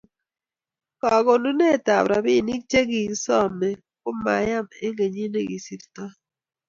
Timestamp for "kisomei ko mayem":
2.89-4.65